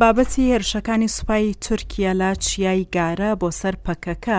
[0.00, 4.38] بابەتی هێرشەکانی سوپای تورکیا لە چیای گارە بۆ سەر پەکەکە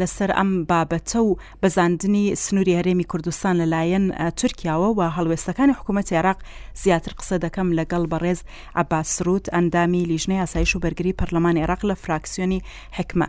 [0.00, 4.04] لەسەر ئەم بابەتە و بەزاندنی سنووری هەرێمی کوردستان لەلایەن
[4.40, 6.38] تورکیاوە و هەڵوێستەکانی حکوومەت عێراق
[6.82, 8.40] زیاتر قسە دەکەم لەگەڵ بەڕێز
[8.80, 12.62] عباسرود ئەندامی لیژنەی ئاسایش و بەرگری پەرلەمان عێراق لە فراکسیۆنی
[12.96, 13.26] حکمە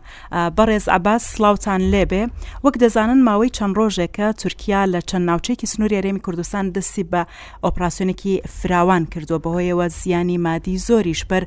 [0.57, 2.23] بەڕێز عباس سلااوان لێبێ
[2.65, 7.21] وەک دەزانن ماوەی چەند ڕۆژێکە تورکیا لە چەند ناوچێکی سنووری هەرێمی کوردستان دەستی بە
[7.63, 11.45] ئۆپراسسیۆنێکی فراوان کردووە بەهۆیەوە زیانی مادی زۆریش بە لەبەر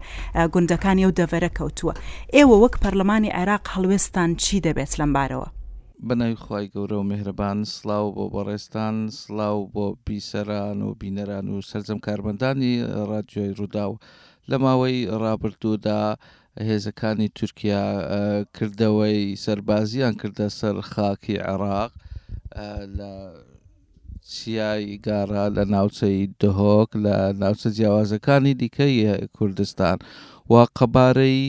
[0.55, 1.93] گوندەکانی ئەو دەڤەرە کەوتووە
[2.37, 5.49] ئێوە وەک پەرلەمانی عێراق هەڵوێستان چی دەبێت لەم بارەوە
[6.09, 11.99] بەنای خی گەورە و میهرەبان سلااو بۆ بەڕێستان سلااو بۆ بیسەران و بینەران و سەررجەم
[12.07, 12.75] کاربندانی
[13.09, 13.93] ڕادیۆی ڕووداو
[14.51, 16.03] لە ماوەی ڕابردوودا
[16.69, 17.85] هێزەکانی تورکیا
[18.57, 21.93] کردەوەی سەربازیان کردە سەر خاکی عێراق
[22.99, 23.13] لە
[24.31, 28.95] چیای گارا لە ناوچەی دهۆک لە ناوچە جیاوازەکانی دیکەی
[29.37, 29.97] کوردستان
[30.51, 31.45] و قەبارەی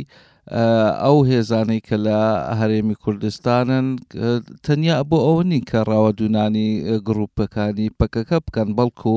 [1.05, 2.22] ئەو هێزانەی کە لە
[2.60, 3.88] هەرێمی کوردستانن
[4.65, 6.70] تەنیا بۆ ئەو نین کە ڕاوەدونانی
[7.07, 9.15] گرروپەکانی پەکەکە بکەن بەڵکو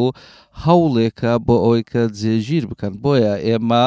[0.64, 3.86] هەوڵێکە بۆ ئەوەی کە جێژیر بکەن بۆیە ئێمە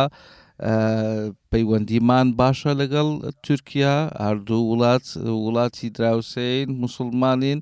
[1.52, 3.08] پەیوەندیمان باشە لەگەڵ
[3.46, 3.96] تورکیا
[4.26, 5.06] هەردوو وڵات
[5.46, 7.60] وڵاتی دراوسین مسلمانین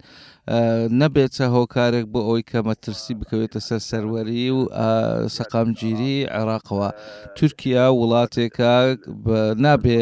[1.01, 4.59] نەبێتە هۆکارێک بۆ ئەوی کە مەترسی بکەوێتە سەر سەروەری و
[5.35, 6.89] سەقامگیری عێراقەوە
[7.35, 8.73] تورکیا وڵاتێکە
[9.63, 10.01] نابێ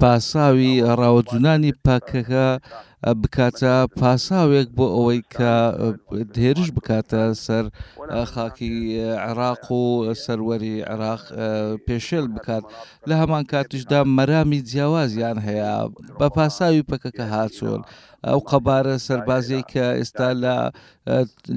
[0.00, 2.46] پاساوی ڕاوەجوونانی پاکەکە
[3.22, 5.54] بکاتە پاساوێک بۆ ئەوەی کە
[6.34, 7.64] دێرش بکاتە سەر
[8.32, 8.72] خاکی
[9.26, 9.84] عێراق و
[10.24, 11.22] سەروەری عێراق
[11.86, 12.64] پێشێل بکات
[13.08, 15.72] لە هەمان کاتیشدا مەرامی جیاوازیان هەیە
[16.18, 17.82] بە پاساوی پەکەکە هاچۆل
[18.26, 20.56] ئەو قەبارە سەرباز بازی کە ئێستا لە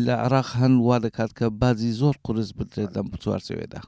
[0.06, 3.81] لە عراق هەن وا دەکات کە بازی زۆر قرس بدرێت لەم چوارچوێدا.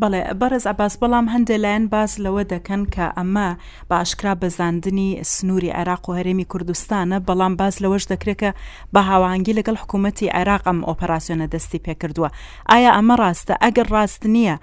[0.00, 3.48] بڵێ بەرز ئەباس بەڵام هەندێلایەن باس لەوە دەکەن کە ئەمە
[3.90, 8.50] باشکرا بەزاندنی سنووری عێراق و هەرێمی کوردستانە بەڵام باس لەوەش دەکرێتکە
[8.94, 12.30] بە هاوانگی لەگەڵ حکوومەتتی عێراق ئەم ئۆپەراسیۆنە دەستی پێکردووە
[12.70, 14.56] ئایا ئەمە ڕاستە ئەگەر ڕاست نییە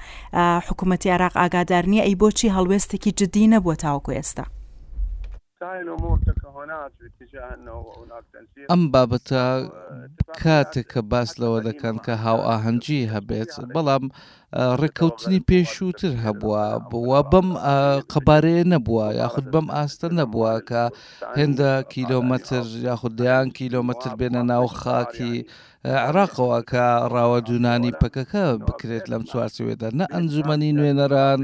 [0.68, 4.46] حکوومەتتی عراق ئاگادار نییە ئەی بۆچی هەڵوێستێکی جدی نەبووە تاوکو ئێستا.
[8.72, 9.44] ئەم بابەتە
[10.42, 14.06] کاتێک کە باس لەوە دەکەن کە هاو ئاهەنگی هەبێت بەڵام
[14.82, 17.50] ڕێککەوتنی پێشووتر هەبووە بووە بەم
[18.12, 20.84] قەبارەیە نەبووە یاخود بەم ئاستە نەبووە کە
[21.40, 25.36] هێندە کیلۆمەتر یاخود دەیان کیلۆمەتر بێنە ناو خاکی
[26.08, 31.42] عراقەوە کە ڕاوە دوونانی پەکەکە بکرێت لەم چوارچوێدا نە ئەنجومی نوێنەران.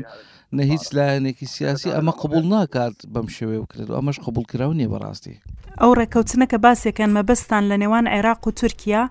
[0.58, 5.36] نە هیچ لایەنێکی سیاسی ئەمە قبول ناکات بەم شێوێ وکرێت و ئەمەش قبولکراو نیە بەڕاستی
[5.82, 9.02] ئەو ڕێکەوتنە کە باسێکەن مەبەستان لە نێوان عێراق و تورکیا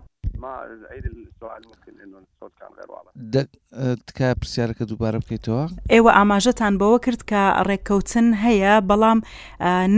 [4.06, 9.19] تکای پرسیارەکە دووبارە بکەیتەوە ئێوە ئاماژەتان بەوە کرد کە ڕێککەوتن هەیە بەڵام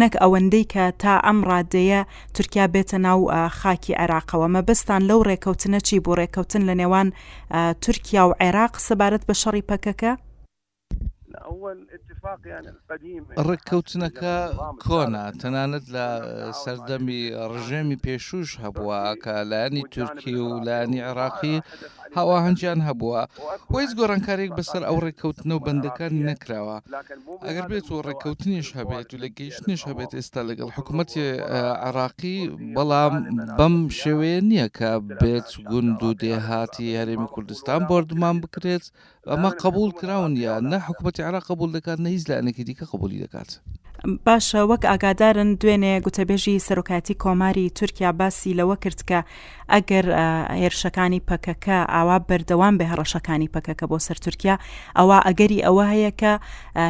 [0.00, 2.00] نەک ئەوەندەی کە تا ئەم ڕادەیە
[2.34, 3.20] تورکیا بێتە ناو
[3.58, 7.08] خاکی عێراقەوە مەبستان لەو ڕێککەوتنە چی بۆ ڕێککەوتن لە نێوان
[7.84, 10.12] تورکیا و عێراق سەبارەت بە شەڕی پەکەکە
[13.48, 14.36] ڕێککەوتنەکە
[14.84, 16.06] کۆنا تەنانەت لە
[16.62, 21.56] سەردەمی ڕژێمی پێشوش هەبووە کە لایانی تورکی و لایانی عێراقی
[22.16, 23.20] هاواهنجیان هەبووە
[23.74, 26.76] وەیس گۆڕانکارێک بەسەر ئەو ڕێککەوتنە و بەندەکانی نەکراوە
[27.46, 31.22] ئەگەر بێت و ڕێککەوتنیش هەبێت و لە گەیشتنیش هەبێت ئێستا لەگەڵ حکوومەتی
[31.86, 32.38] عراقی
[32.76, 33.12] بەڵام
[33.58, 34.90] بەم شێوەیە نییە کە
[35.22, 38.84] بێت گوند و دێهاتی یاریمی کوردستان بردمان بکرێت
[39.30, 43.50] ئەمە قبول کراون یا نە حکوومەتی عراق قبول دەکات نەهیز لە ئەنێکی دیکە قبولی دەکات.
[44.26, 49.20] باشە وەک ئاگادارن دوێنێ گوتەبێژی سەرۆکاتی کۆماری تورکیا باسی لەوە کرد کە
[49.76, 50.06] ئەگەر
[50.62, 54.54] هێرشەکانی پەکەکە ئاوا بەردەوام بە هەڕەشەکانی پەکەکە بۆ سەر تورکیا
[54.98, 56.32] ئەوە ئەگەری ئەوە هەیە کە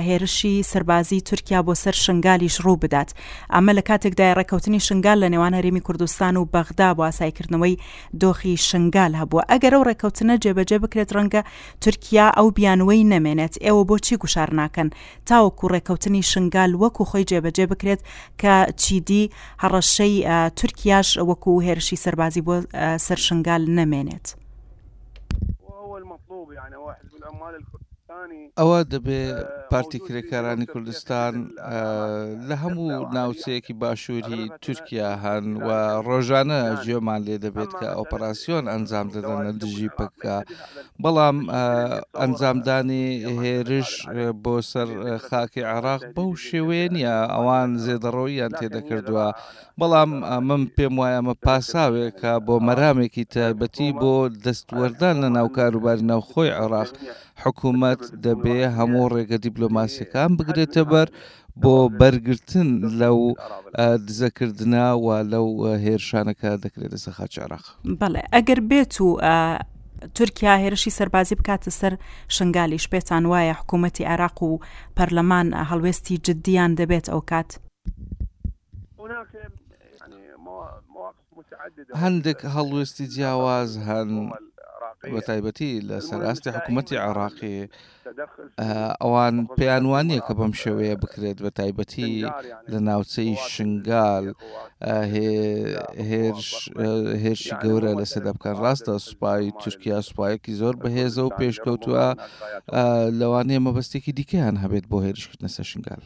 [0.08, 3.08] هێرشی سربازی تورکیا بۆ سەر شنگالیش ڕوو بدات
[3.54, 7.74] ئەمە لە کاتێکدای ڕێکەوتنی شنگال لە نێوان هەرێمی کوردستان و بەغدا بۆ ئاسایکردنەوەی
[8.22, 11.42] دۆخی شنگال هەبووە ئەگەر ئەو ڕێکەوتنە جێبەجێ بکرێت ڕەنگە
[11.82, 14.88] تورکیا ئەو بیانوەی نەمێنێت ئێوە بۆچی گوشار ناکەن
[15.28, 18.00] تاوەکو ڕێکەوتنی شنگال وەکو خۆی جێبەجێ بکرێت
[18.43, 19.25] کە چیدی
[19.62, 20.14] هەڕەشەی
[20.58, 23.78] تورکیاش وەکو هێرشی سەربازی بۆ آه، سەر شنگال
[25.61, 27.89] وهو المطلوب يعني هو حزب العمال الكردي
[28.60, 29.20] ئەوە دەبێ
[29.70, 31.34] پارتی کرێکارانی کوردستان
[32.48, 35.68] لە هەموو ناوچەیەکی باشووری تورکیا هەن و
[36.08, 40.36] ڕۆژانە گوێمان لێ دەبێت کە ئۆپەراسیۆن ئەنجام دەدەنە دژی پکە
[41.02, 41.36] بەڵام
[42.20, 43.04] ئەنجامدانی
[43.42, 43.90] هێرش
[44.42, 44.88] بۆ سەر
[45.28, 49.26] خاکی عراق بەو شێوێنە ئەوان زێدەڕۆییان تێدەکردووە
[49.80, 50.10] بەڵام
[50.48, 54.14] من پێم وایە ئەمە پاساوێکە بۆ مەرامێکی تایبەتی بۆ
[54.44, 56.90] دەستوەردان لە ناوکاروباری ناوخۆی عراق
[57.44, 61.08] حکوومەت دەبێ هەموو ڕێگە دیپلۆماسیەکان بگرێتە بەر
[61.62, 62.69] بۆ بەرگتن
[63.00, 63.19] لەو
[64.06, 65.49] دزەکردناوە لەو
[65.85, 67.64] هێرشانەکە دەکرێت لە سەخا چاراق
[68.00, 69.08] بەڵێ ئەگەر بێت و
[70.17, 71.93] تورکیا هێرشی سەربازی بکاتە سەر
[72.37, 74.58] شنگالی شپێتان وایە حکوومەتتی عراق و
[74.96, 77.50] پەرلەمان هەڵوێستی جددیان دەبێت ئەو کات
[82.05, 84.11] هەندێک هەڵوێستی جیاواز هەن
[85.14, 87.58] بە تایبەتی لە سەراستی حکوومەتتی عراقی
[89.02, 92.11] ئەوان پێیانوانیە کە بەم شێوەیە بکرێت بە تایبەتی
[92.73, 94.26] لە ناوچەی شنگال
[97.23, 102.06] هێرشی گەورە لە سەدەبکان ڕاستە سوپای تورکیا سوپایەکی زۆر بەهێزە و پێشکەوتووە
[103.20, 106.03] لەوانەیە مەبەستێکی دیکەیان هەبێت بۆ هێرشکردنە سە شنگال.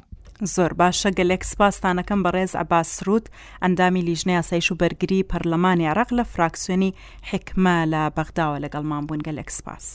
[0.55, 3.25] زۆر باشە گەلێک سپاسستانەکەم بەڕێز ئەباسرود
[3.63, 6.95] ئەندامی لیژنەیە سایش و بەرگری پەرلەمانی عراق لە فراکسیۆنی
[7.31, 9.87] حکمە لە بەغداوە لەگەڵمان بوون گەلێک سپاس.